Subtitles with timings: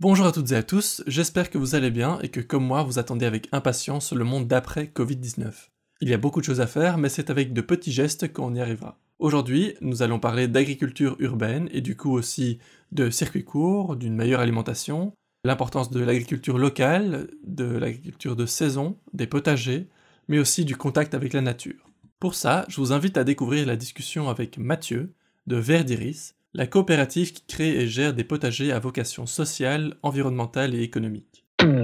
[0.00, 2.82] Bonjour à toutes et à tous, j'espère que vous allez bien et que comme moi
[2.82, 5.68] vous attendez avec impatience le monde d'après Covid-19.
[6.00, 8.56] Il y a beaucoup de choses à faire, mais c'est avec de petits gestes qu'on
[8.56, 8.98] y arrivera.
[9.20, 12.58] Aujourd'hui, nous allons parler d'agriculture urbaine et du coup aussi
[12.90, 15.12] de circuits courts, d'une meilleure alimentation,
[15.44, 19.86] l'importance de l'agriculture locale, de l'agriculture de saison, des potagers,
[20.26, 21.88] mais aussi du contact avec la nature.
[22.18, 25.14] Pour ça, je vous invite à découvrir la discussion avec Mathieu
[25.46, 30.82] de Verdiris, la coopérative qui crée et gère des potagers à vocation sociale, environnementale et
[30.82, 31.44] économique.
[31.58, 31.74] Salut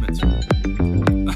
[0.00, 0.28] Mathieu.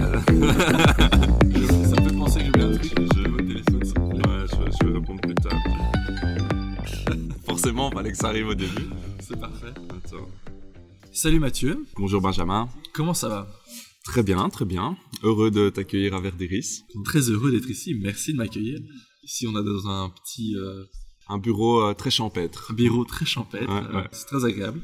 [1.84, 2.92] ça me fait penser que j'ai un truc.
[3.14, 3.80] J'ai au téléphone.
[4.10, 4.28] plaît.
[4.28, 5.58] Ouais, je, je vais répondre plus tard.
[7.46, 8.88] Forcément, fallait que ça arrive au début.
[9.20, 9.72] C'est parfait.
[9.90, 10.28] Attends.
[11.12, 11.86] Salut Mathieu.
[11.96, 12.68] Bonjour Benjamin.
[12.92, 13.46] Comment ça va?
[14.04, 14.96] Très bien, très bien.
[15.22, 16.82] Heureux de t'accueillir à Verdiris.
[17.04, 17.94] Très heureux d'être ici.
[17.94, 18.78] Merci de m'accueillir.
[19.22, 20.84] Ici, on a dans un petit euh,
[21.28, 22.72] Un bureau euh, très champêtre.
[22.74, 23.66] bureau très champêtre.
[23.72, 24.08] Ouais, Euh, ouais.
[24.12, 24.80] C'est très agréable.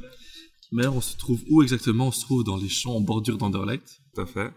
[0.72, 2.08] Mais on se trouve où exactement?
[2.08, 4.00] On se trouve dans les champs en bordure d'Anderlecht.
[4.14, 4.53] Tout à fait.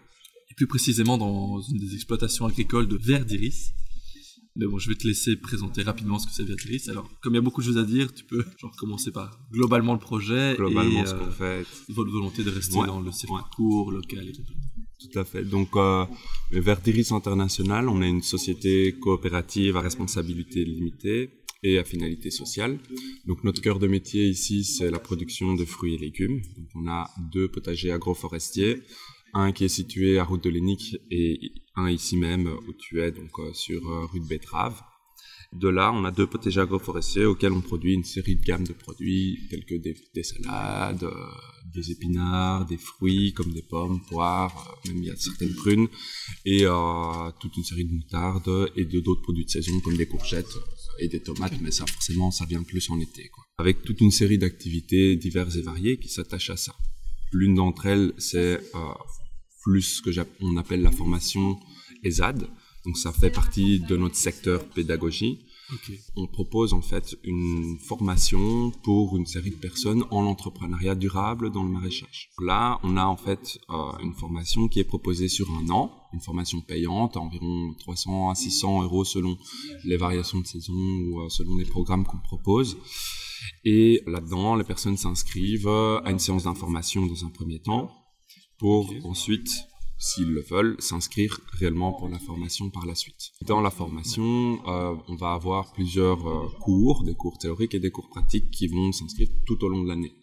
[0.49, 3.73] Et plus précisément dans une des exploitations agricoles de Verdiris.
[4.55, 6.87] Mais bon, je vais te laisser présenter rapidement ce que c'est Verdiris.
[6.87, 9.39] Alors, comme il y a beaucoup de choses à dire, tu peux genre commencer par
[9.51, 11.65] globalement le projet Globalement, et ce euh, qu'on fait.
[11.89, 14.43] votre volonté de rester Ouais, dans le circuit court, local et tout.
[14.43, 15.43] Tout à fait.
[15.43, 16.05] Donc, euh,
[16.51, 22.77] Verdiris International, on est une société coopérative à responsabilité limitée et à finalité sociale.
[23.25, 26.41] Donc, notre cœur de métier ici, c'est la production de fruits et légumes.
[26.57, 28.83] Donc, on a deux potagers agroforestiers,
[29.33, 31.39] un qui est situé à Route de Lénique et
[31.75, 34.79] un ici même où tu es, donc euh, sur euh, rue de Betrave.
[35.53, 38.73] De là, on a deux potagers agroforestiers auxquels on produit une série de gammes de
[38.73, 41.27] produits tels que des, des salades, euh,
[41.73, 45.87] des épinards, des fruits comme des pommes, poires, même il y a certaines prunes,
[46.45, 46.65] et
[47.39, 50.57] toute une série de moutardes et de d'autres produits de saison comme des courgettes
[50.99, 53.29] et des tomates, mais ça forcément ça vient plus en été.
[53.59, 56.75] Avec toute une série d'activités diverses et variées qui s'attachent à ça.
[57.31, 58.59] L'une d'entre elles, c'est
[59.63, 61.59] plus ce que on appelle la formation
[62.03, 62.47] ESAD.
[62.85, 65.39] Donc ça fait partie de notre secteur pédagogie.
[66.15, 71.63] On propose en fait une formation pour une série de personnes en l'entrepreneuriat durable dans
[71.63, 72.29] le maraîchage.
[72.39, 76.19] Là, on a en fait euh, une formation qui est proposée sur un an, une
[76.19, 79.37] formation payante à environ 300 à 600 euros selon
[79.85, 82.77] les variations de saison ou euh, selon les programmes qu'on propose.
[83.63, 88.02] Et là-dedans, les personnes s'inscrivent à une séance d'information dans un premier temps
[88.63, 93.33] pour ensuite, s'ils le veulent, s'inscrire réellement pour la formation par la suite.
[93.41, 97.91] Dans la formation, euh, on va avoir plusieurs euh, cours, des cours théoriques et des
[97.91, 100.13] cours pratiques qui vont s'inscrire tout au long de l'année.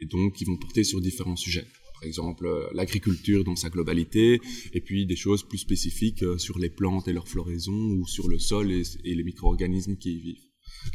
[0.00, 1.66] Et donc, qui vont porter sur différents sujets.
[1.94, 4.38] Par exemple, euh, l'agriculture dans sa globalité,
[4.74, 8.38] et puis des choses plus spécifiques sur les plantes et leur floraison, ou sur le
[8.38, 10.44] sol et, les micro-organismes qui y vivent.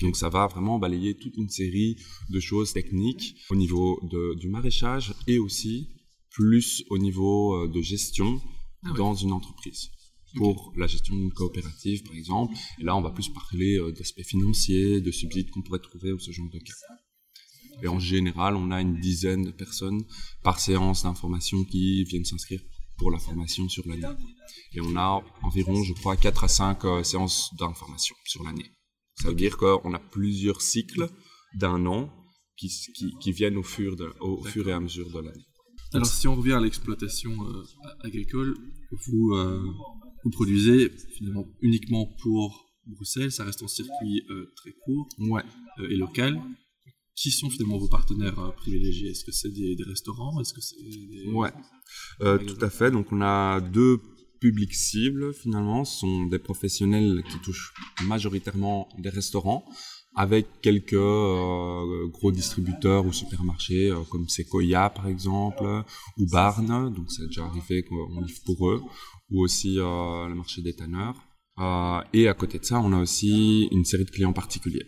[0.02, 1.98] Donc ça va vraiment balayer toute une série
[2.30, 4.00] de choses techniques au niveau
[4.38, 5.90] du maraîchage et aussi
[6.34, 8.42] plus au niveau euh, de gestion
[8.84, 9.90] Ah dans une entreprise.
[10.36, 12.56] Pour la gestion d'une coopérative, par exemple.
[12.80, 16.20] Et là, on va plus parler euh, d'aspects financiers, de subsides qu'on pourrait trouver ou
[16.20, 16.74] ce genre de cas.
[17.82, 20.04] Et en général, on a une dizaine de personnes
[20.44, 22.62] par séance d'information qui viennent s'inscrire
[22.98, 24.08] pour la formation sur l'année.
[24.74, 28.72] Et on a environ, je crois, 4 à 5 euh, séances d'information sur l'année.
[29.16, 31.10] Ça veut dire qu'on a plusieurs cycles
[31.56, 32.12] d'un an
[32.58, 35.46] qui, qui, qui viennent au fur, de, au fur et à mesure de l'année.
[35.94, 37.64] Alors, si on revient à l'exploitation euh,
[38.02, 38.56] agricole,
[38.92, 39.64] vous, euh,
[40.24, 45.44] vous produisez finalement uniquement pour Bruxelles, ça reste en circuit euh, très court Ouais.
[45.90, 46.42] et local.
[47.16, 49.10] Qui sont finalement vos partenaires euh, privilégiés?
[49.12, 50.42] Est-ce que c'est des, des restaurants?
[50.42, 51.30] Est-ce que c'est des...
[51.32, 51.52] Ouais,
[52.22, 52.90] euh, tout à fait.
[52.90, 54.00] Donc on a deux
[54.42, 55.86] publics cibles finalement.
[55.86, 57.72] Ce sont des professionnels qui touchent
[58.08, 59.64] majoritairement des restaurants,
[60.16, 65.84] avec quelques euh, gros distributeurs ou supermarchés euh, comme Sequoia par exemple,
[66.18, 66.94] ou Barnes.
[66.94, 68.82] Donc c'est déjà arrivé qu'on livre pour eux,
[69.32, 71.16] ou aussi euh, le marché des tanneurs.
[71.60, 74.86] Euh, et à côté de ça, on a aussi une série de clients particuliers.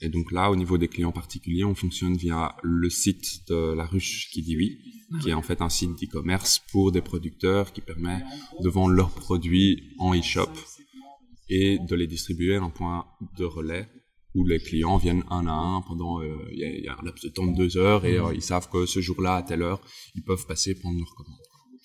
[0.00, 3.84] Et donc là, au niveau des clients particuliers, on fonctionne via le site de la
[3.84, 4.78] ruche qui dit oui,
[5.20, 8.24] qui est en fait un site d'e-commerce pour des producteurs qui permet
[8.60, 10.50] de vendre leurs produits en e-shop
[11.48, 13.06] et de les distribuer à un point
[13.38, 13.88] de relais
[14.34, 16.96] où les clients viennent un à un pendant, euh, il y, a- il y a
[16.98, 19.42] un laps de temps de deux heures et euh, ils savent que ce jour-là, à
[19.42, 19.80] telle heure,
[20.14, 21.38] ils peuvent passer prendre leur commande.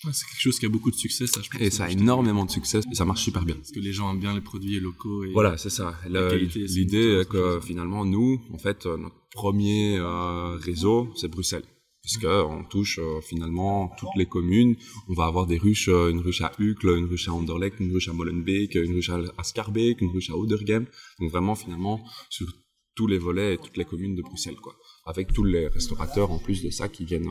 [0.04, 1.60] Ouais, c'est quelque chose qui a beaucoup de succès, ça, je pense.
[1.60, 3.56] Et ça a énormément de succès et ça marche super bien.
[3.56, 5.24] Parce que les gens aiment bien les produits locaux.
[5.24, 5.32] Et...
[5.32, 5.98] Voilà, c'est ça.
[6.08, 11.64] L'idée est que finalement, nous, en fait, euh, notre premier euh, réseau, c'est Bruxelles.
[12.08, 14.76] Parce que on touche euh, finalement toutes les communes.
[15.08, 17.92] On va avoir des ruches, euh, une ruche à Uccle, une ruche à Anderlecht, une
[17.92, 20.86] ruche à Molenbeek, une ruche à Scarbeek, une ruche à Oudergem.
[21.20, 22.46] Donc vraiment finalement sur
[22.94, 24.74] tous les volets et toutes les communes de Bruxelles, quoi.
[25.04, 27.28] Avec tous les restaurateurs en plus de ça qui viennent,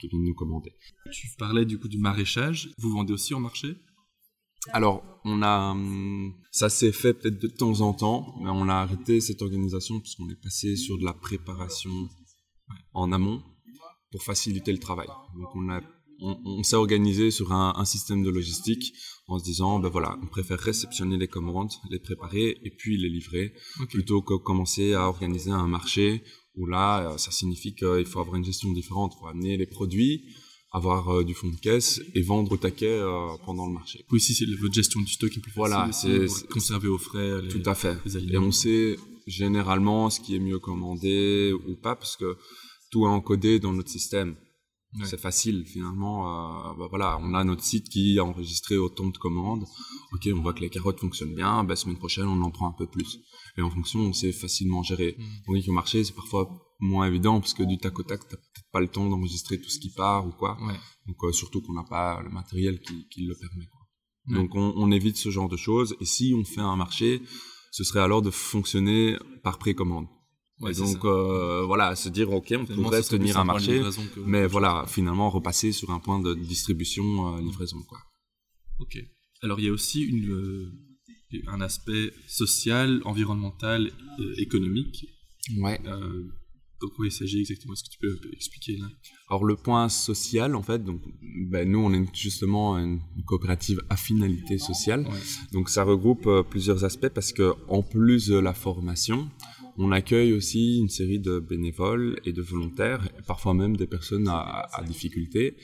[0.00, 0.72] qui viennent nous commander.
[1.12, 2.70] Tu parlais du coup du maraîchage.
[2.78, 3.76] Vous vendez aussi en marché?
[4.72, 8.74] Alors, on a, hum, ça s'est fait peut-être de temps en temps, mais on a
[8.74, 12.08] arrêté cette organisation puisqu'on est passé sur de la préparation
[12.92, 13.42] en amont
[14.10, 15.08] pour faciliter le travail.
[15.36, 15.80] Donc, on a,
[16.20, 18.92] on, s'est organisé sur un, système de logistique
[19.26, 23.08] en se disant, ben voilà, on préfère réceptionner les commandes, les préparer et puis les
[23.08, 23.54] livrer,
[23.88, 26.22] plutôt que commencer à organiser un marché
[26.56, 29.14] où là, ça signifie qu'il faut avoir une gestion différente.
[29.16, 30.24] Il faut amener les produits,
[30.72, 34.04] avoir euh, du fond de caisse et vendre au taquet euh, pendant le marché.
[34.10, 37.48] Oui, si c'est votre gestion du stock est plus voilà, c'est conserver au frais.
[37.48, 37.96] tout à fait.
[38.28, 38.96] et on sait
[39.26, 42.36] généralement ce qui est mieux commandé ou pas parce que
[42.90, 44.36] tout est encodé dans notre système.
[45.04, 46.26] C'est facile finalement.
[46.26, 49.64] Euh, bah voilà, on a notre site qui a enregistré autant de commandes.
[50.12, 51.62] Ok, on voit que les carottes fonctionnent bien.
[51.62, 53.20] Bah, semaine prochaine, on en prend un peu plus.
[53.56, 55.14] Et en fonction, on sait facilement gérer.
[55.16, 55.24] Mmh.
[55.46, 56.50] Tandis qu'au marché, c'est parfois
[56.80, 59.70] moins évident parce que du tac au tac, t'as peut-être pas le temps d'enregistrer tout
[59.70, 60.58] ce qui part ou quoi.
[60.60, 60.74] Ouais.
[61.06, 63.66] Donc euh, surtout qu'on n'a pas le matériel qui, qui le permet.
[63.66, 63.80] Quoi.
[64.40, 65.94] Donc on, on, évite ce genre de choses.
[66.00, 67.22] Et si on fait un marché,
[67.70, 70.06] ce serait alors de fonctionner par précommande.
[70.60, 73.82] Ouais, donc euh, voilà, se dire ok, on pourrait tenir un marché,
[74.26, 77.98] mais voilà, finalement repasser sur un point de distribution euh, livraison quoi.
[78.78, 78.98] Ok.
[79.42, 80.70] Alors il y a aussi une, euh,
[81.46, 83.90] un aspect social, environnemental,
[84.36, 85.06] économique.
[85.56, 85.80] Ouais.
[86.82, 87.74] De quoi il s'agit exactement?
[87.74, 88.86] Est-ce que tu peux expliquer là?
[89.28, 91.02] Alors le point social, en fait, donc
[91.50, 95.06] ben, nous on est justement une coopérative à finalité sociale,
[95.52, 99.30] donc ça regroupe plusieurs aspects parce que en plus de la formation,
[99.80, 104.28] on accueille aussi une série de bénévoles et de volontaires, et parfois même des personnes
[104.28, 105.56] à, à difficulté,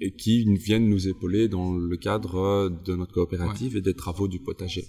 [0.00, 4.40] et qui viennent nous épauler dans le cadre de notre coopérative et des travaux du
[4.40, 4.84] potager.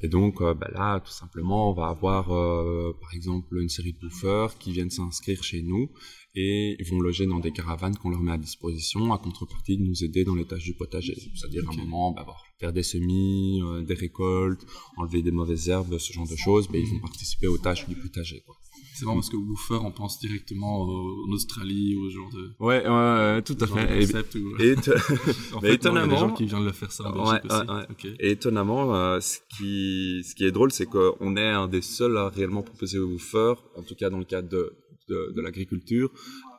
[0.00, 3.92] Et donc euh, bah là, tout simplement, on va avoir euh, par exemple une série
[3.92, 5.90] de bouffeurs qui viennent s'inscrire chez nous
[6.34, 9.82] et ils vont loger dans des caravanes qu'on leur met à disposition à contrepartie de
[9.82, 11.16] nous aider dans les tâches du potager.
[11.34, 12.26] C'est-à-dire à un moment, bah,
[12.60, 14.64] faire des semis, euh, des récoltes,
[14.96, 17.96] enlever des mauvaises herbes, ce genre de choses, bah, ils vont participer aux tâches du
[17.96, 18.42] potager.
[18.46, 18.56] Quoi.
[18.98, 22.50] C'est vraiment parce que Woofer, on pense directement en Australie ou au genre de.
[22.58, 24.02] Ouais, ouais, tout à fait.
[24.02, 24.74] Et,
[25.54, 26.06] en fait, étonnamment.
[26.06, 28.08] Il y a des gens qui viennent le faire ça en Belgique aussi.
[28.18, 32.16] Et étonnamment, euh, ce, qui, ce qui est drôle, c'est qu'on est un des seuls
[32.16, 34.76] à réellement proposer Woofer, en tout cas dans le cadre de,
[35.08, 36.10] de, de l'agriculture,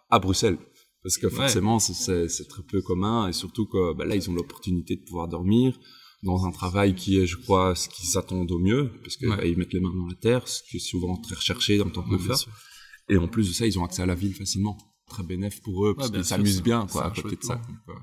[0.09, 0.59] à Bruxelles.
[1.03, 4.95] Parce que forcément, c'est très peu commun et surtout que bah, là, ils ont l'opportunité
[4.95, 5.77] de pouvoir dormir
[6.24, 9.56] dans un travail qui est, je crois, ce qu'ils s'attendent au mieux, parce qu'ils ouais.
[9.56, 12.18] mettent les mains dans la terre, ce qui est souvent très recherché en tant que
[12.18, 12.38] faire.
[13.07, 14.77] Et en plus de ça, ils ont accès à la ville facilement.
[15.07, 17.60] Très bénéf pour eux, parce qu'ils s'amusent bien, quoi, à côté de ça.
[17.89, 17.94] Euh,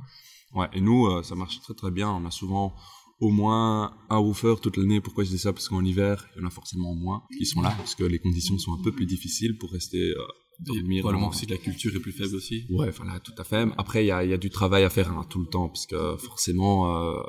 [0.58, 0.68] ouais.
[0.72, 2.10] Et nous, euh, ça marche très très bien.
[2.10, 2.74] On a souvent
[3.20, 5.00] au moins un woofer toute l'année.
[5.00, 5.52] Pourquoi je dis ça?
[5.52, 8.18] Parce qu'en hiver, il y en a forcément moins qui sont là, parce que les
[8.18, 10.22] conditions sont un peu plus difficiles pour rester euh,
[10.60, 11.02] dormir.
[11.02, 12.66] Probablement aussi que la culture est plus faible aussi.
[12.70, 13.66] Ouais, voilà, tout à fait.
[13.76, 15.86] Après, il y a, y a, du travail à faire hein, tout le temps, parce
[15.86, 17.22] que forcément, euh,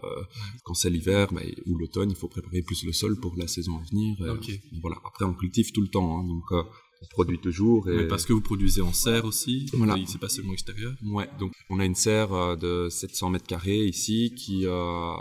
[0.64, 3.78] quand c'est l'hiver bah, ou l'automne, il faut préparer plus le sol pour la saison
[3.78, 4.18] à venir.
[4.50, 4.98] Et, voilà.
[5.06, 6.64] Après, on cultive tout le temps, hein, donc euh,
[7.02, 7.90] on produit toujours.
[7.90, 7.98] Et...
[7.98, 9.96] Mais parce que vous produisez en serre aussi, voilà.
[10.06, 10.94] c'est pas seulement extérieur.
[11.04, 15.14] Ouais, donc on a une serre euh, de 700 mètres carrés ici qui euh,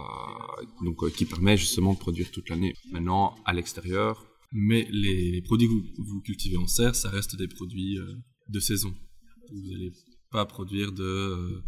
[0.82, 2.74] donc euh, qui permet justement de produire toute l'année.
[2.90, 7.98] Maintenant, à l'extérieur, mais les, produits que vous, cultivez en serre, ça reste des produits
[7.98, 8.14] euh,
[8.48, 8.94] de saison.
[9.50, 9.92] Vous n'allez
[10.30, 11.62] pas produire de, euh,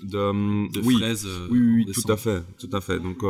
[0.00, 1.26] de, de oui, fraises.
[1.26, 2.98] Euh, oui, oui, oui tout à fait, tout à fait.
[3.00, 3.22] Donc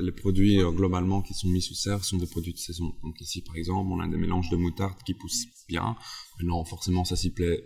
[0.00, 2.92] les produits globalement qui sont mis sous serre sont des produits de saison.
[3.02, 5.96] Donc ici par exemple, on a des mélanges de moutarde qui poussent bien.
[6.38, 7.62] Maintenant forcément ça s'y plaît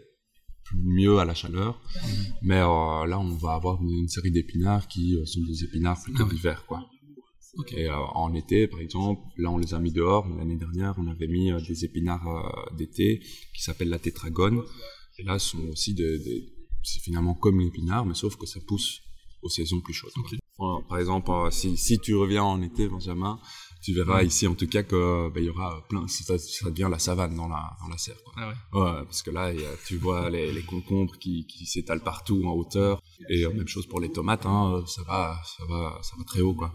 [0.74, 1.80] mieux à la chaleur.
[2.42, 6.64] Mais là, on va avoir une, série d'épinards qui sont des épinards plutôt ah d'hiver,
[7.56, 7.66] quoi.
[7.78, 10.28] Et euh, en été, par exemple, là on les a mis dehors.
[10.28, 13.20] L'année dernière, on avait mis euh, des épinards euh, d'été
[13.54, 14.62] qui s'appellent la tétragone.
[15.18, 19.00] Et là, sont aussi des, des c'est finalement comme l'épinard, mais sauf que ça pousse
[19.42, 20.12] aux saisons plus chaudes.
[20.88, 23.40] par exemple, si, si, tu reviens en été, Benjamin,
[23.82, 26.98] tu verras ici en tout cas que il y aura plein, ça, ça, devient la
[26.98, 28.22] savane dans la dans la serre.
[28.24, 28.34] Quoi.
[28.36, 28.80] Ah ouais.
[28.80, 29.04] ouais.
[29.04, 29.52] parce que là,
[29.86, 33.02] tu vois les, les concombres qui, qui s'étalent partout en hauteur.
[33.28, 36.54] Et même chose pour les tomates, hein, ça va, ça va, ça va très haut
[36.54, 36.72] quoi.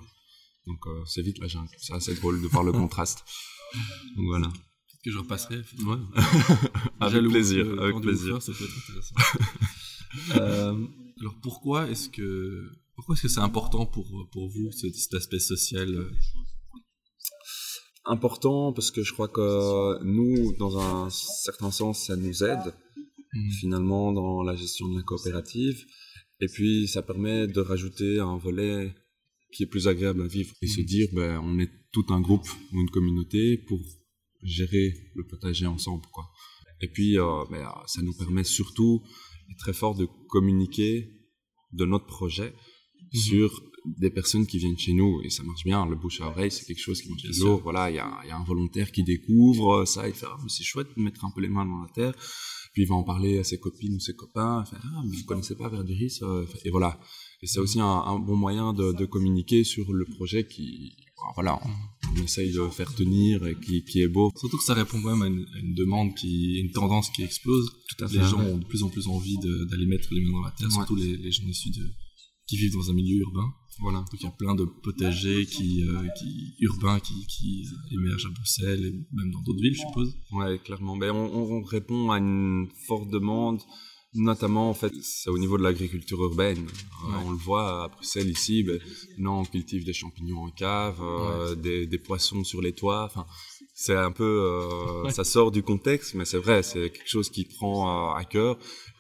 [0.68, 1.70] Donc euh, c'est vite la jungle.
[1.78, 3.24] C'est assez drôle de voir le contraste.
[4.16, 4.48] Donc voilà.
[4.48, 5.58] Peut-être que je repasserai.
[5.58, 5.98] Ouais.
[7.00, 7.66] avec plaisir.
[7.82, 8.42] avec plaisir.
[8.42, 9.16] ça peut être intéressant.
[10.36, 10.88] euh,
[11.20, 15.40] alors pourquoi est-ce que pourquoi est-ce que c'est important pour pour vous cet, cet aspect
[15.40, 16.10] social?
[18.06, 22.74] Important parce que je crois que nous, dans un certain sens, ça nous aide
[23.34, 23.52] Mhm.
[23.62, 25.86] finalement dans la gestion de la coopérative.
[26.42, 28.94] Et puis ça permet de rajouter un volet
[29.54, 30.86] qui est plus agréable à vivre et se Mhm.
[30.86, 33.80] dire ben on est tout un groupe ou une communauté pour
[34.44, 36.26] gérer le potager ensemble quoi.
[36.82, 39.04] Et puis euh, ben, ça nous permet surtout
[39.50, 41.12] et très fort de communiquer
[41.74, 42.54] de notre projet
[43.14, 43.20] Mhm.
[43.20, 43.64] sur
[43.98, 46.66] des personnes qui viennent chez nous et ça marche bien le bouche à oreille c'est
[46.66, 48.92] quelque chose qui marche Bien toujours voilà il y a, il y a un volontaire
[48.92, 51.82] qui découvre ça il fait ah, c'est chouette de mettre un peu les mains dans
[51.82, 52.14] la terre
[52.74, 55.24] puis il va en parler à ses copines ou ses copains fait ah mais vous
[55.26, 57.00] connaissez pas Verdiris euh, et voilà
[57.42, 60.96] et c'est aussi un, un bon moyen de, de communiquer sur le projet qui
[61.36, 64.74] voilà on, on essaye de faire tenir et qui, qui est beau Surtout que ça
[64.74, 67.70] répond quand même à une, à une demande qui, une tendance qui explose.
[67.90, 69.38] tout à Les gens ont de plus en plus envie
[69.70, 70.74] d'aller mettre les mains dans la terre, Ouais.
[70.74, 71.86] surtout les, les gens issus de,
[72.52, 73.50] qui vivent dans un milieu urbain.
[73.80, 77.66] voilà Donc il y a plein de potagers qui, euh, qui urbains qui, qui
[77.98, 80.14] émergent à Bruxelles et même dans d'autres villes, je suppose.
[80.34, 80.98] Ouais, clairement.
[80.98, 81.28] Ben, on,
[81.60, 83.62] on répond à une forte demande,
[84.14, 86.60] notamment en fait, c'est au niveau de l'agriculture urbaine.
[86.68, 87.24] Euh, Ouais.
[87.26, 88.80] on le voit à Bruxelles ici, ben,
[89.18, 93.06] non, on cultive des champignons en cave, euh, des, des poissons sur les toits.
[93.10, 93.26] Enfin,
[93.74, 94.36] c'est un peu,
[95.06, 95.12] Ouais.
[95.12, 98.54] ça sort du contexte, mais c'est vrai, c'est quelque chose qui prend à cœur.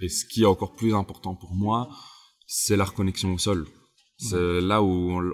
[0.03, 1.89] Et ce qui est encore plus important pour moi,
[2.53, 3.65] c'est la reconnexion au sol.
[4.17, 4.89] C'est là où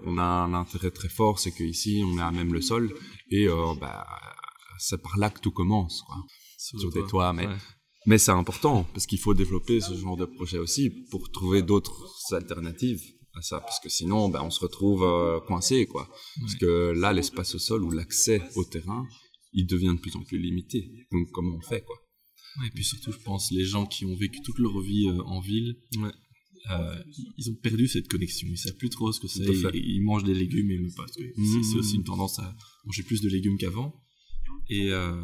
[0.05, 2.93] on, a un intérêt très fort, c'est qu'ici, on est à même le sol,
[3.29, 4.05] et euh, bah,
[4.77, 6.03] c'est par là que tout commence.
[6.03, 6.15] Quoi
[6.57, 7.57] Sur, des toits, mais, Ouais.
[8.05, 12.07] mais c'est important parce qu'il faut développer ce genre de projet aussi pour trouver d'autres
[12.31, 13.01] alternatives
[13.35, 16.07] à ça, parce que sinon, ben, on se retrouve euh, coincé, quoi.
[16.39, 19.05] Parce que là, l'espace au sol ou l'accès au terrain,
[19.51, 20.89] il devient de plus en plus limité.
[21.11, 21.97] Donc, comment on fait, quoi?
[22.61, 25.21] Ouais, et puis surtout, je pense, les gens qui ont vécu toute leur vie euh,
[25.23, 26.11] en ville, Ouais.
[26.71, 27.03] Euh,
[27.37, 28.47] ils- ont perdu cette connexion.
[28.49, 29.43] Ils savent plus trop ce que c'est.
[29.43, 31.05] Ils, ils mangent des légumes et même pas.
[31.05, 33.93] Que c'est- aussi une tendance à manger plus de légumes qu'avant.
[34.69, 35.21] Et, euh,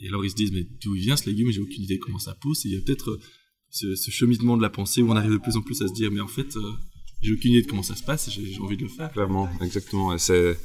[0.00, 1.50] et alors ils se disent, mais d'où vient ce légume?
[1.50, 2.64] J'ai aucune idée comment ça pousse.
[2.66, 3.20] Et il y a peut-être euh,
[3.70, 5.92] ce, ce cheminement de la pensée où on arrive de plus en plus à se
[5.94, 6.72] dire, mais en fait, euh,
[7.22, 9.10] j'ai aucune idée de comment ça se passe j'ai envie de le faire.
[9.12, 10.12] Clairement, exactement.
[10.14, 10.56] Et c'est,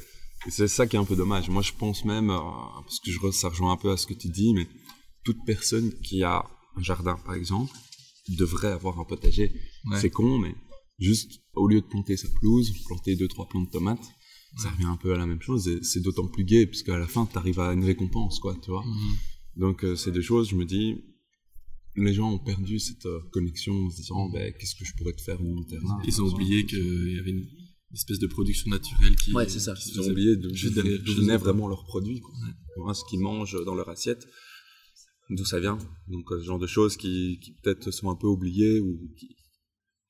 [0.68, 1.48] ça qui est un peu dommage.
[1.48, 4.28] Moi, je pense même, parce que je, ça rejoint un peu à ce que tu
[4.28, 4.68] dis, mais
[5.24, 6.44] toute personne qui a
[6.76, 7.72] un jardin, par exemple,
[8.36, 9.52] devrait avoir un potager.
[9.84, 10.00] Ouais.
[10.00, 10.54] C'est con, mais
[10.98, 14.06] juste, au lieu de planter sa pelouse, planter deux, trois plants de tomates,
[14.56, 15.68] ça revient un peu à la même chose.
[15.68, 18.70] Et c'est d'autant plus gai, puisqu'à la fin, tu arrives à une récompense, quoi, tu
[18.70, 18.84] vois.
[18.84, 19.16] Mhm.
[19.56, 20.96] Donc, euh, c'est des choses, je me dis,
[21.96, 25.12] les gens ont perdu cette euh, connexion en se disant, ben, qu'est-ce que je pourrais
[25.12, 27.46] te faire mon terrain Ils ont oublié qu'il y avait une
[27.92, 29.32] espèce de production naturelle qui.
[29.32, 29.74] Ouais, c'est ça.
[29.74, 31.36] qui Ils ont oublié de juste eux.
[31.36, 32.32] vraiment leurs produits, quoi.
[32.34, 32.52] Ouais.
[32.76, 34.26] Voilà, ce qu'ils mangent dans leur assiette,
[35.30, 35.78] d'où ça vient.
[36.08, 39.36] Donc, euh, ce genre de choses qui, qui peut-être sont un peu oubliées ou qui,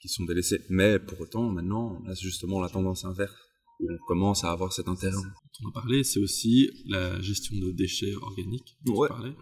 [0.01, 0.61] qui sont délaissées.
[0.71, 3.35] Mais pour autant, maintenant, on a justement la tendance inverse,
[3.81, 5.17] où on commence à avoir cet intérêt.
[5.65, 8.77] on en parlait, c'est aussi la gestion de déchets organiques.
[8.85, 9.09] dont tu Ouais.
[9.09, 9.35] parlais.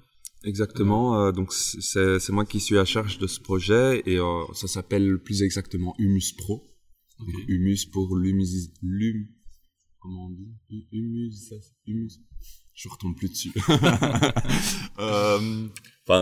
[0.45, 1.21] Exactement.
[1.27, 5.19] euh, donc, c'est moi qui suis à charge de ce projet et euh, ça s'appelle
[5.23, 6.73] plus exactement Humus Pro.
[7.49, 8.71] Humus pour l'humus...
[10.07, 11.53] Comment on dit Hu- Humus...
[11.87, 12.21] Humus...
[12.75, 13.53] Je retombe plus dessus.
[14.99, 15.69] Euh,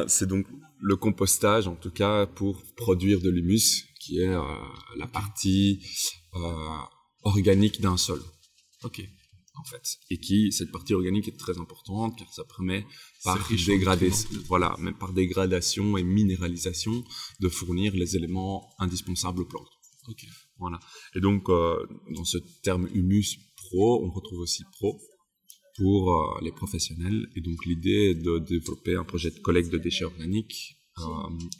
[0.08, 0.46] c'est donc
[0.80, 4.40] le compostage, en tout cas, pour produire de l'humus, qui est euh,
[4.96, 5.80] la partie
[6.34, 6.76] euh,
[7.22, 8.20] organique d'un sol,
[8.82, 9.06] Ok.
[9.54, 9.86] en fait.
[10.10, 12.86] Et qui, cette partie organique est très importante, car ça permet,
[13.22, 14.46] par, peut-être.
[14.48, 17.04] voilà, mais par dégradation et minéralisation,
[17.40, 19.70] de fournir les éléments indispensables aux plantes.
[20.08, 20.24] Ok.
[20.58, 20.78] Voilà.
[21.14, 25.00] Et donc, euh, dans ce terme humus pro, on retrouve aussi pro
[25.76, 27.28] pour euh, les professionnels.
[27.34, 31.02] Et donc, l'idée est de développer un projet de collecte de déchets organiques euh,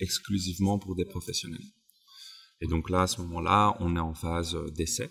[0.00, 1.64] exclusivement pour des professionnels.
[2.60, 5.10] Et donc là, à ce moment-là, on est en phase d'essai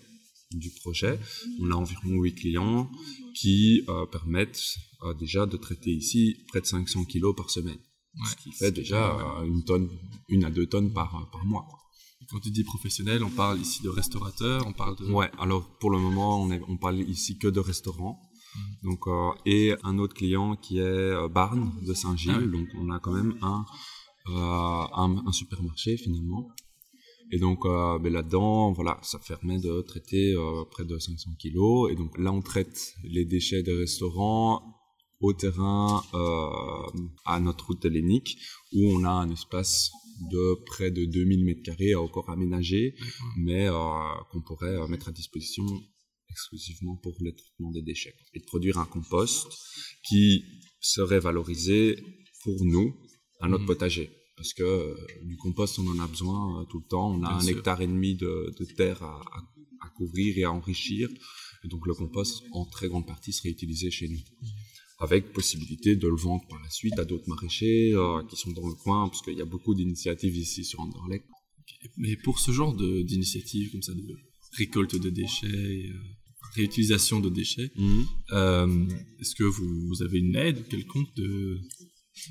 [0.50, 1.20] du projet.
[1.60, 2.90] On a environ 8 clients
[3.34, 4.76] qui permettent
[5.18, 7.78] déjà de traiter ici près de 500 kilos par semaine.
[8.14, 8.28] Ouais.
[8.30, 9.12] Ce qui fait déjà
[9.44, 9.90] une tonne,
[10.28, 11.66] une à deux tonnes par, par mois.
[11.68, 11.83] quoi.
[12.30, 15.10] Quand tu dis professionnel, on parle ici de restaurateurs, on parle de.
[15.10, 18.20] Ouais, alors pour le moment, on, est, on parle ici que de restaurants.
[18.82, 22.32] Donc, euh, et un autre client qui est euh, Barnes de Saint-Gilles.
[22.34, 22.50] Ah oui.
[22.50, 23.64] Donc, on a quand même un,
[24.28, 26.48] euh, un, un supermarché finalement.
[27.32, 30.34] Et donc, euh, ben là-dedans, voilà, ça permet de traiter
[30.70, 31.90] près de 500 kilos.
[31.90, 34.62] Et donc là, on traite les déchets des restaurants
[35.20, 36.02] au terrain
[37.24, 38.36] à notre route hellénique
[38.72, 39.90] où on a un espace
[40.30, 43.32] de près de 2000 mètres carrés à encore aménager D'accord.
[43.38, 43.72] mais euh,
[44.30, 45.64] qu'on pourrait euh, mettre à disposition
[46.30, 48.14] exclusivement pour le traitement des déchets.
[48.34, 49.46] Et de produire un compost
[50.08, 50.44] qui
[50.80, 51.96] serait valorisé
[52.42, 52.94] pour nous
[53.40, 53.68] à notre Mhm.
[53.68, 54.10] potager.
[54.36, 57.12] Parce que euh, du compost, on en a besoin euh, tout le temps.
[57.14, 57.56] On a Bien un sûr.
[57.56, 61.08] hectare et demi de, de terre à, à- à couvrir et à enrichir.
[61.62, 64.18] Et donc le compost, en très grande partie, serait utilisé chez nous.
[65.04, 68.68] Avec possibilité de le vendre par la suite à d'autres maraîchers euh, qui sont dans
[68.72, 71.26] le coin, parce qu'il y a beaucoup d'initiatives ici sur Anderlecht.
[71.96, 72.74] Mais pour ce genre
[73.10, 74.16] d'initiatives comme ça, de
[74.58, 75.46] récolte de déchets,
[75.78, 75.98] et, euh,
[76.56, 78.04] réutilisation de déchets, Mhm.
[78.32, 78.86] euh,
[79.20, 81.58] est-ce que vous, vous avez une aide quelconque de,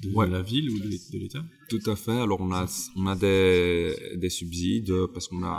[0.03, 0.29] de Ouais.
[0.29, 1.43] la ville ou de l'É- de l'État?
[1.69, 2.19] Tout à fait.
[2.25, 2.65] Alors on a
[2.95, 5.55] on a des, des subsides parce qu'on a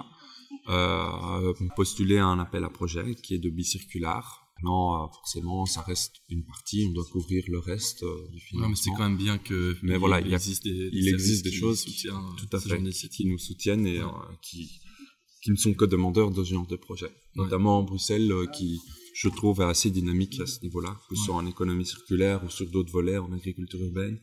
[1.76, 4.43] postulé à un appel à projet qui est de bicirculaire.
[4.62, 6.86] Non, forcément, ça reste une partie.
[6.88, 8.68] On doit couvrir le reste euh, du Ouais, financement.
[8.70, 11.50] mais c'est quand même bien que Mais il voilà, il existe des, il existe des
[11.50, 12.80] qui choses soutiennent tout à fait
[13.10, 14.04] qui nous soutiennent et Ouais.
[14.04, 14.70] euh, qui
[15.42, 17.10] qui ne sont que demandeurs de ce genre de projet.
[17.34, 18.80] Notamment Bruxelles, euh, qui
[19.14, 21.26] je trouve est assez dynamique à ce niveau-là, que ce Ouais.
[21.26, 24.18] soit en économie circulaire ou sur d'autres volets en agriculture urbaine.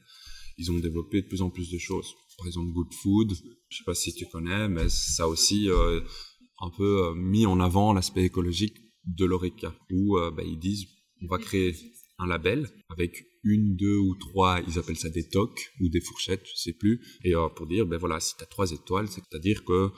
[0.57, 2.07] Ils ont développé de plus en plus de choses.
[2.39, 3.33] Par exemple, Good Food,
[3.69, 6.01] je sais pas si tu connais, mais ça a aussi euh,
[6.59, 10.85] un peu euh, mis en avant l'aspect écologique de l'ORECA, où euh, bah, ils disent
[11.23, 11.75] on va créer
[12.17, 16.45] un label avec une, deux ou trois, ils appellent ça des tocs ou des fourchettes,
[16.45, 19.63] je sais plus, et euh, pour dire ben voilà, si tu as trois étoiles, c'est-à-dire
[19.65, 19.89] que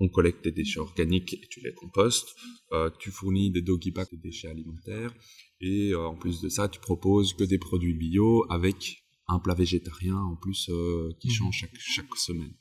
[0.00, 2.28] on collecte des déchets organiques et tu les compostes,
[2.72, 5.12] euh, tu fournis des doggy bags, des déchets alimentaires,
[5.60, 9.54] et euh, en plus de ça, tu proposes que des produits bio avec un plat
[9.54, 10.70] végétarien en plus
[11.20, 11.34] qui Mhm.
[11.34, 12.54] change chaque, chaque semaine.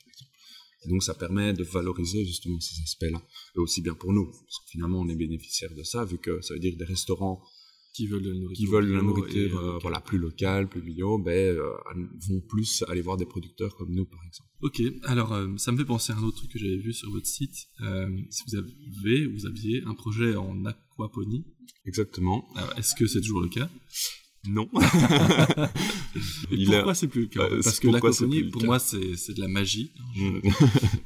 [0.86, 3.22] Et donc ça permet de valoriser justement ces aspects-là,
[3.56, 6.40] et aussi bien pour nous, parce que finalement on est bénéficiaire de ça, vu que
[6.42, 7.42] ça veut dire des restaurants
[7.94, 10.00] qui veulent de la nourriture, qui veulent de la bio nourriture et, euh, euh, voilà,
[10.02, 11.72] plus locale, plus bio, ben, euh,
[12.30, 14.50] vont plus aller voir des producteurs comme nous par exemple.
[14.62, 17.10] Ok, alors euh, ça me fait penser à un autre truc que j'avais vu sur
[17.10, 17.56] votre site.
[17.82, 21.44] Euh, si vous avez, vous aviez un projet en aquaponie.
[21.86, 22.48] Exactement.
[22.78, 23.70] Est-ce que c'est toujours le cas?
[24.50, 24.68] Non.
[26.52, 28.80] Et Il a- pourquoi c'est plus le cas en Euh, Parce que l'aquaponie, pour moi,
[28.80, 29.92] c'est de la magie.
[30.16, 30.40] Mm.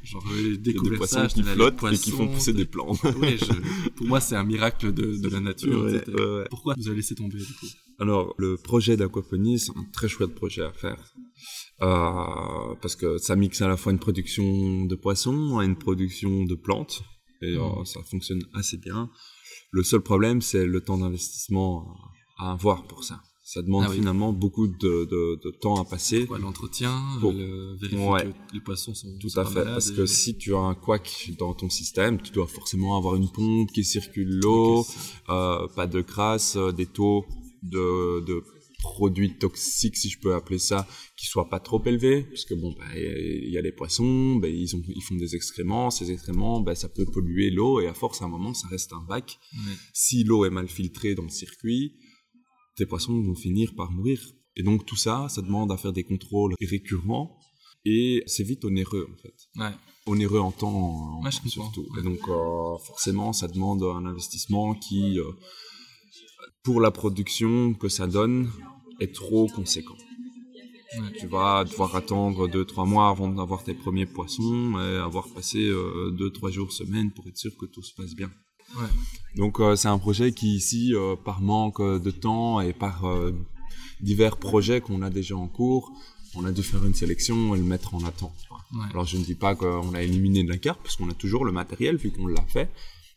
[0.04, 2.54] Genre, j'avais Il y a des découvert poissons ça, qui flottent et qui font pousser
[2.54, 3.00] des plantes.
[3.22, 5.84] Ouais, je- pour moi, c'est un miracle de, de la nature.
[5.86, 6.46] Ouais, ouais.
[6.50, 7.68] Pourquoi vous avez laissé tomber du coup?
[8.00, 11.14] Alors, le projet d'aquaponie, c'est un très chouette projet à faire.
[11.82, 16.44] Euh, parce que ça mixe à la fois une production de poissons et une production
[16.46, 17.04] de plantes.
[17.42, 17.86] Et euh, Mhm.
[17.86, 19.10] ça fonctionne assez bien.
[19.72, 21.88] Le seul problème, c'est le temps d'investissement
[22.38, 23.22] à avoir pour ça.
[23.54, 23.98] Ça demande Ah oui.
[23.98, 24.74] finalement beaucoup de,
[25.14, 26.26] de- de temps à passer.
[26.26, 28.24] Quoi, L'entretien, Pour- le, vérifier Ouais.
[28.24, 31.32] que les poissons sont Tout à fait, parce et- que si tu as un couac
[31.38, 34.86] dans ton système, tu dois forcément avoir une pompe qui circule l'eau,
[35.30, 37.26] euh, pas de crasse, euh, des taux
[37.62, 38.42] de, de
[38.84, 42.74] produits toxiques, si je peux appeler ça, qui soient pas trop élevés, parce que bon,
[42.80, 46.62] bah, il y a les poissons, bah, ils, ont, ils font des excréments, ces excréments,
[46.62, 49.38] bah, ça peut polluer l'eau, et à force, à un moment, ça reste un bac.
[49.54, 49.74] Ouais.
[49.94, 51.94] Si l'eau est mal filtrée dans le circuit,
[52.82, 54.20] tes poissons vont finir par mourir.
[54.58, 57.28] Et donc tout ça, ça demande à faire des contrôles récurrents,
[57.86, 59.74] et c'est vite onéreux, en fait Ouais.
[60.14, 61.50] onéreux en temps en- Ouais, je comprends.
[61.72, 61.88] surtout.
[62.00, 65.32] Et donc euh, forcément, ça demande un investissement qui, euh,
[66.64, 68.50] pour la production que ça donne,
[69.00, 69.98] est trop conséquent.
[71.00, 71.12] Ouais.
[71.20, 75.62] Tu vas devoir attendre 2-3 mois avant d'avoir tes premiers poissons et avoir passé
[76.22, 78.30] 2-3 jours semaine pour être sûr que tout se passe bien.
[78.78, 78.88] Ouais.
[79.36, 83.34] Donc euh, c'est un projet qui ici, euh, par manque de temps et par euh,
[84.02, 85.92] divers projets qu'on a déjà en cours,
[86.36, 88.36] on a dû faire une sélection et le mettre en attente.
[88.74, 88.86] Ouais.
[88.92, 91.46] Alors je ne dis pas qu'on a éliminé de la carte, parce qu'on a toujours
[91.46, 92.70] le matériel vu qu'on l'a fait.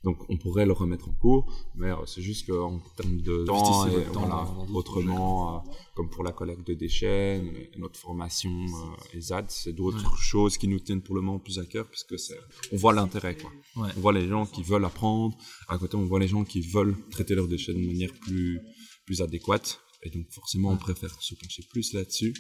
[0.05, 3.87] Donc on pourrait le remettre en cours, mais euh, c'est juste qu'en termes de temps,
[3.87, 5.59] et temps voilà, autrement, euh,
[5.95, 10.19] comme pour la collecte de déchets, no- notre formation euh, ESAD, c'est d'autres Ouais.
[10.21, 12.39] choses qui nous tiennent pour le moment plus à cœur, parce que c'est,
[12.73, 13.51] on voit l'intérêt, quoi.
[13.83, 13.91] Ouais.
[13.97, 15.37] On voit les gens qui veulent apprendre,
[15.69, 18.61] à côté on voit les gens qui veulent traiter leurs déchets de manière plus,
[19.07, 22.35] plus adéquate, et donc forcément on préfère se pencher plus là-dessus.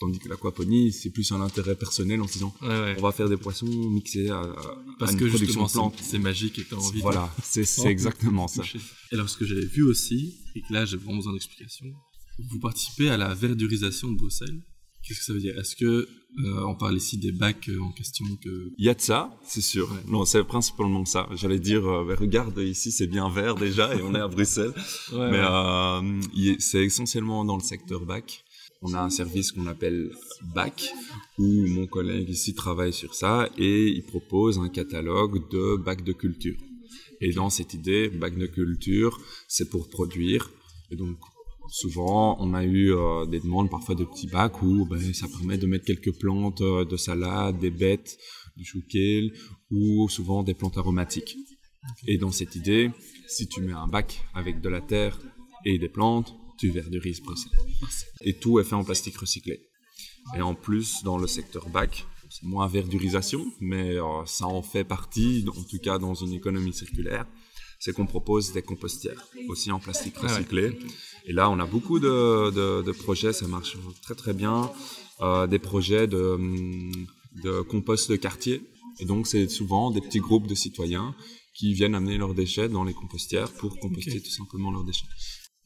[0.00, 2.94] Tandis que l'aquaponie, c'est plus un intérêt personnel en se disant Ouais, ouais.
[2.98, 6.58] on va faire des poissons mixés à, à Parce une que production justement, c'est magique
[6.58, 8.62] et t'as envie de- Voilà, c'est c'est exactement ça.
[9.12, 11.86] Et alors, ce que j'avais vu aussi, et que là, j'ai vraiment besoin d'explications,
[12.38, 14.60] vous participez à la verdurisation de Bruxelles.
[15.04, 15.56] Qu'est-ce que ça veut dire?
[15.58, 15.84] Est-ce que,
[16.44, 18.70] euh, on parle ici des bacs euh, en question que...
[18.76, 19.90] Il y a de ça, c'est sûr.
[19.90, 20.00] Ouais.
[20.06, 21.28] Non, c'est principalement ça.
[21.34, 24.74] J'allais dire, euh, regarde, ici c'est bien vert déjà et on est à Bruxelles.
[25.12, 26.56] Ouais, Mais ouais.
[26.58, 28.44] c'est essentiellement dans le secteur bac.
[28.80, 30.10] On a un service qu'on appelle
[30.54, 30.92] BAC,
[31.36, 36.12] où mon collègue ici travaille sur ça et il propose un catalogue de bacs de
[36.12, 36.56] culture.
[37.20, 40.52] Et dans cette idée, bac de culture, c'est pour produire.
[40.92, 41.16] Et donc,
[41.70, 45.58] souvent, on a eu euh, des demandes parfois de petits bacs où ben, ça permet
[45.58, 48.16] de mettre quelques plantes euh, de salade, des bêtes,
[48.56, 49.32] du chou kale,
[49.72, 51.36] ou souvent des plantes aromatiques.
[52.06, 52.90] Et dans cette idée,
[53.26, 55.18] si tu mets un bac avec de la terre
[55.64, 57.52] et des plantes, tu verdurises Bruxelles.
[58.20, 59.56] Et tout est fait en plastique recyclé.
[60.36, 64.84] Et en plus, dans le secteur bac, c'est moins verdurisation, mais euh, ça en fait
[64.84, 67.26] partie, en tout cas dans une économie circulaire.
[67.80, 70.28] c'est qu'on propose des compostières, aussi en plastique Ah ouais.
[70.32, 70.78] recyclé.
[71.26, 74.56] Et là, on a beaucoup de, de- de projets, ça marche très très bien.
[75.20, 76.92] Euh, des projets de, hum,
[77.44, 78.56] de compost de quartier.
[79.00, 81.14] Et donc, c'est souvent des petits groupes de citoyens
[81.56, 85.06] qui viennent amener leurs déchets dans les compostières pour composter tout simplement leurs déchets.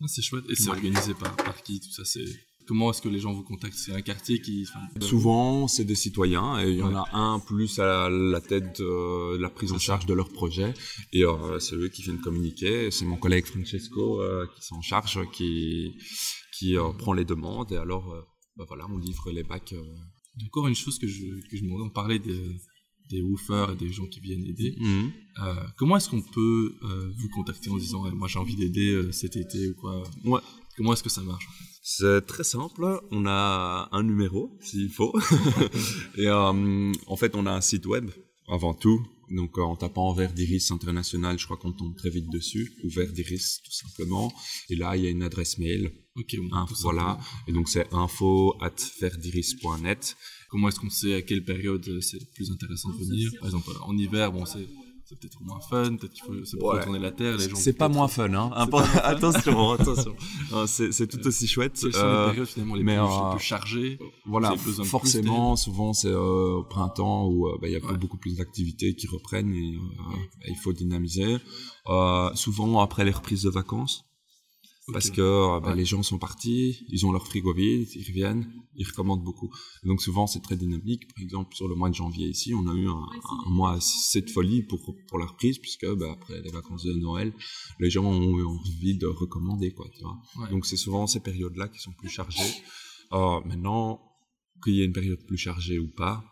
[0.02, 0.44] Ah, c'est chouette.
[0.50, 0.70] Et c'est Ouais.
[0.76, 2.24] organisé par, par qui tout ça c'est...
[2.64, 3.74] Comment est-ce que les gens vous contactent?
[3.76, 4.64] C'est un quartier qui...
[4.68, 8.78] enfin, Souvent, c'est des citoyens et il y en a un plus à la tête
[8.80, 10.72] de la prise en charge de leur projet
[11.12, 12.92] et euh, c'est eux qui viennent communiquer.
[12.92, 15.96] C'est mon collègue Francesco euh, qui s'en charge, qui,
[16.56, 18.20] qui euh, prend les demandes et alors, euh,
[18.56, 19.72] bah voilà, on livre les bacs.
[19.72, 19.82] euh.
[20.46, 22.40] Encore une chose que je, que je me on parlait des,
[23.12, 24.76] des woofers et des gens qui viennent aider.
[25.40, 28.90] Euh, comment est-ce qu'on peut euh, vous contacter en disant Eh, moi j'ai envie d'aider
[28.90, 30.02] euh, cet été ou quoi?
[30.24, 30.40] Ouais.
[30.76, 31.46] Comment est-ce que ça marche
[31.82, 33.00] C'est très simple.
[33.10, 35.12] On a un numéro, s'il faut.
[36.16, 38.10] et en fait, on a un site web
[38.48, 39.06] avant tout.
[39.30, 42.72] Donc, en tapant Vert d'Iris International, je crois qu'on tombe très vite dessus.
[42.84, 44.32] Ou Vert d'Iris, tout simplement.
[44.68, 45.92] Et là, il y a une adresse mail.
[46.16, 47.18] Ok, bon, Hein, voilà.
[47.46, 50.16] Et donc, c'est info at verdiris.net.
[50.52, 53.46] Comment est-ce qu'on sait à quelle période euh, c'est le plus intéressant de venir Par
[53.48, 54.68] exemple, euh, en hiver, bon, c'est
[55.04, 56.78] c'est peut-être moins fun, peut-être qu'il faut c'est pour Ouais.
[56.78, 57.36] retourner la terre.
[57.36, 58.66] Les gens C'est pas moins fun, hein.
[58.68, 60.14] Pas attention, attention.
[60.52, 61.76] Euh, C'est c'est tout aussi chouette.
[61.80, 65.56] Quelles sont Euh, les périodes finalement les mais, plus, euh, les plus chargées Voilà, forcément,
[65.56, 67.96] souvent c'est euh, au printemps où euh, bah, il y a Ouais.
[67.98, 71.38] beaucoup plus d'activités qui reprennent et euh, il faut dynamiser.
[71.88, 74.04] Euh, souvent après les reprises de vacances,
[74.92, 75.76] parce que euh, bah, Ouais.
[75.76, 79.50] les gens sont partis, ils ont leur frigo vide, ils reviennent, ils recommandent beaucoup.
[79.84, 81.06] Donc souvent c'est très dynamique.
[81.14, 83.02] Par exemple sur le mois de janvier ici, on a eu un,
[83.46, 86.94] un mois assez de folie pour pour la reprise puisque bah, après les vacances de
[86.94, 87.32] Noël,
[87.78, 89.86] les gens ont eu envie de recommander quoi.
[89.94, 90.18] Tu vois.
[90.36, 90.50] Ouais.
[90.50, 92.52] Donc c'est souvent ces périodes-là qui sont plus chargées.
[93.12, 94.00] Euh, maintenant,
[94.64, 96.24] qu'il y ait une période plus chargée ou pas,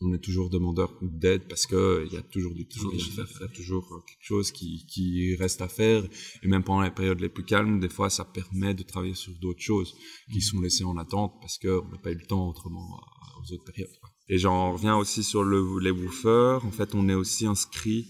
[0.00, 3.26] on est toujours demandeur d'aide parce que il y a toujours du travail à faire,
[3.28, 6.04] il y a toujours euh, quelque chose qui, qui reste à faire.
[6.42, 9.32] Et même pendant les périodes les plus calmes, des fois, ça permet de travailler sur
[9.40, 9.94] d'autres choses
[10.32, 13.52] qui sont laissées en attente parce qu'on n'a pas eu le temps autrement euh, aux
[13.54, 13.90] autres périodes.
[14.28, 16.64] Et j'en reviens aussi sur le, les woofers.
[16.64, 18.06] En fait, on est aussi inscrit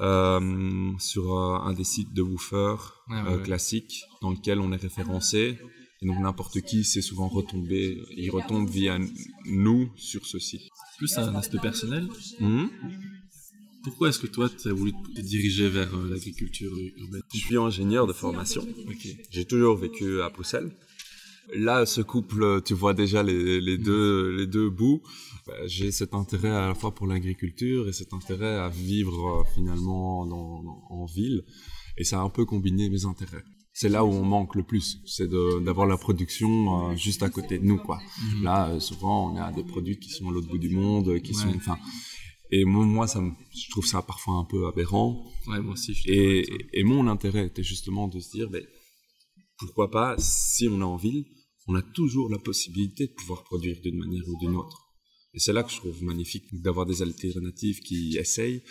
[0.00, 3.42] euh, sur euh, un des sites de woofers euh, ouais.
[3.44, 5.58] classiques dans lequel on est référencé.
[6.00, 8.98] Et donc n'importe qui sait souvent retomber, il retombe via
[9.44, 10.62] nous sur ce site.
[11.02, 12.04] Plus un aspect personnel.
[12.38, 12.68] Mhm.
[13.82, 17.22] Pourquoi est-ce que toi, tu as voulu te diriger vers euh, l'agriculture urbaine?
[17.34, 18.62] Je suis ingénieur de formation.
[19.34, 20.70] J'ai toujours vécu à Bruxelles.
[21.56, 25.02] Là, ce couple, tu vois déjà les, les deux, les deux bouts.
[25.48, 29.44] Bah, J'ai cet intérêt à la fois pour l'agriculture et cet intérêt à vivre euh,
[29.56, 31.42] finalement dans- dans- en ville.
[31.98, 33.42] Et ça a un peu combiné mes intérêts.
[33.74, 37.58] C'est là où on manque le plus, c'est d'avoir la production euh, juste à côté
[37.58, 38.00] de nous, quoi.
[38.22, 38.42] Mhm.
[38.44, 41.18] Là, euh, souvent, on a des produits qui sont à l'autre bout du monde, euh,
[41.20, 41.78] qui sont, enfin,
[42.50, 45.24] et moi, moi, ça, me- je trouve ça parfois un peu aberrant.
[45.48, 48.62] Ouais, moi aussi, je et mon intérêt était justement de se dire, ben,
[49.58, 51.24] pourquoi pas, si on est en ville,
[51.66, 54.78] on a toujours la possibilité de pouvoir produire d'une manière ou d'une autre.
[55.34, 58.62] Et c'est là que je trouve magnifique d'avoir des alternatives qui essayent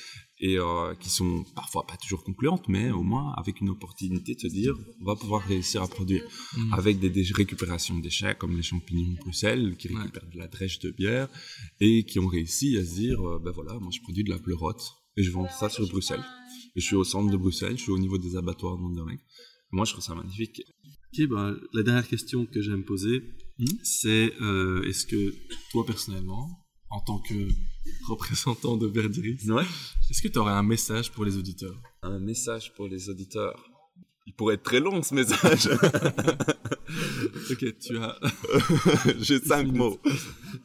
[0.44, 4.40] et euh, qui sont parfois pas toujours concluantes, mais au moins avec une opportunité de
[4.40, 6.24] se dire, on va pouvoir réussir à produire
[6.58, 6.74] Mhm.
[6.74, 9.98] avec des, récupérations de déchets comme les champignons Bruxelles qui Ouais.
[10.00, 11.28] récupèrent de la drèche de bière
[11.80, 14.40] et qui ont réussi à se dire euh, ben voilà moi je produis de la
[14.40, 14.84] pleurote
[15.18, 16.26] et je vends ça sur Bruxelles
[16.76, 19.20] et je suis au centre de Bruxelles je suis au niveau des abattoirs de Monterrey
[19.72, 20.62] moi je trouve ça magnifique
[21.14, 23.22] Ok, bah, la dernière question que j'aime poser,
[23.60, 25.34] Hmm c'est euh, est-ce que
[25.72, 26.61] toi personnellement,
[26.92, 27.48] en tant que
[28.08, 29.64] représentant de Verdiris, ouais.
[30.10, 31.76] est-ce que tu aurais un message pour les auditeurs?
[32.04, 33.68] Un message pour les auditeurs
[34.28, 35.68] il pourrait être très long ce message
[37.52, 38.20] Ok, tu as.
[39.20, 40.00] j'ai cinq mots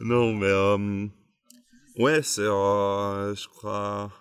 [0.00, 1.06] non mais euh,
[1.98, 4.12] ouais c'est euh, je crois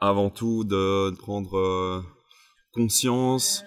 [0.00, 2.02] avant tout de prendre euh,
[2.72, 3.64] conscience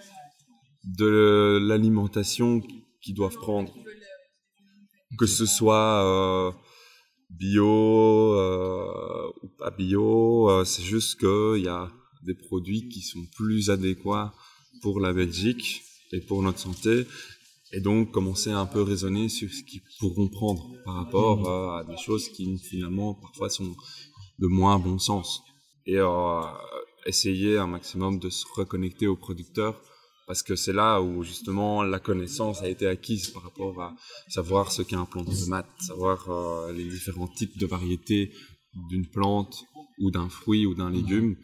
[0.83, 2.61] de l'alimentation
[3.01, 3.73] qu'ils doivent prendre.
[5.19, 6.51] Que ce soit euh,
[7.39, 11.91] bio euh, ou pas bio, euh, c'est juste qu'il y a
[12.23, 14.33] des produits qui sont plus adéquats
[14.81, 17.05] pour la Belgique et pour notre santé.
[17.73, 21.79] Et donc commencer à un peu raisonner sur ce qu'ils pourront prendre par rapport euh,
[21.79, 23.75] à des choses qui finalement parfois sont
[24.39, 25.41] de moins bon sens.
[25.85, 26.41] Et euh,
[27.05, 29.81] essayer un maximum de se reconnecter aux producteurs
[30.31, 33.97] parce que c'est là où justement la connaissance a été acquise par rapport à
[34.29, 38.31] savoir ce qu'est un plant de tomate, savoir euh, les différents types de variétés
[38.73, 39.65] d'une plante
[39.99, 41.35] ou d'un fruit ou d'un légume.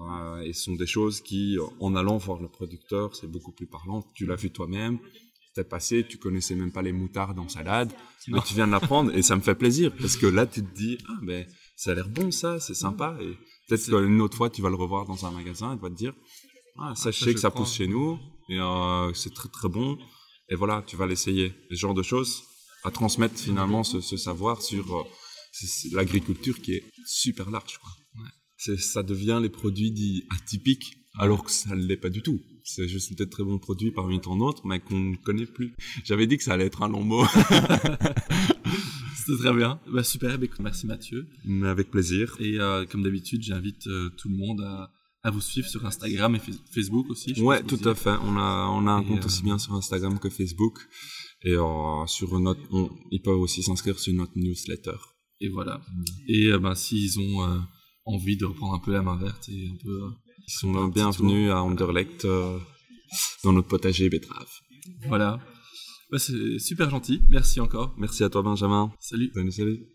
[0.00, 3.66] Euh, et ce sont des choses qui, en allant voir le producteur, c'est beaucoup plus
[3.66, 4.02] parlant.
[4.14, 4.98] Tu l'as vu toi-même,
[5.54, 7.92] t'es passé, tu connaissais même pas les moutardes en salade,
[8.28, 10.74] mais tu viens de l'apprendre et ça me fait plaisir parce que là tu te
[10.74, 13.36] dis, ah ben ça a l'air bon ça, c'est sympa et
[13.68, 15.96] peut-être qu'une autre fois tu vas le revoir dans un magasin et tu vas te
[15.96, 16.14] dire,
[16.78, 17.60] Ah, sachez que ça prends.
[17.64, 19.98] pousse chez nous et euh, c'est très très bon.
[20.48, 21.54] Et voilà, tu vas l'essayer.
[21.70, 22.42] Ce genre de choses
[22.84, 25.02] à transmettre finalement ce, ce savoir sur euh,
[25.92, 27.78] l'agriculture qui est super large.
[27.78, 27.90] Quoi.
[28.56, 32.40] C'est- Ça devient les produits dits atypiques alors que ça ne l'est pas du tout.
[32.64, 35.74] C'est juste des très bons produits parmi tant d'autres, mais qu'on ne connaît plus.
[36.04, 37.24] J'avais dit que ça allait être un long mot,
[39.16, 39.78] C'était très bien.
[39.92, 41.26] Bah, super, bah, merci Mathieu.
[41.44, 42.36] mais avec plaisir.
[42.40, 44.90] Et euh, comme d'habitude, j'invite euh, tout le monde à,
[45.24, 47.32] à vous suivre sur Instagram et Fa- Facebook aussi.
[47.34, 47.88] je Ouais, pense tout aussi.
[47.88, 48.16] à fait.
[48.22, 50.78] On a, on a un Et, compte euh, aussi bien sur Instagram que Facebook.
[51.44, 54.96] Et euh, sur notre, on- ils peuvent aussi s'inscrire sur notre newsletter.
[55.40, 55.80] Et voilà.
[56.28, 57.58] Et euh, ben, s'ils ont euh,
[58.04, 59.90] envie de reprendre un peu la main verte et un peu.
[60.04, 60.10] euh,
[60.48, 62.58] Ils sont bienvenus à Anderlecht euh,
[63.44, 64.48] dans notre potager betterave.
[65.08, 65.38] voilà.
[66.10, 67.22] Bah, c'est super gentil.
[67.30, 67.94] Merci encore.
[67.96, 68.92] Merci à toi Benjamin.
[69.00, 69.30] Salut.
[69.34, 69.86] Salut, salut.